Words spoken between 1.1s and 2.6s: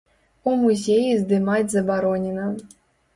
здымаць забаронена.